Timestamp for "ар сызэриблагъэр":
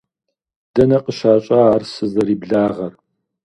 1.75-2.93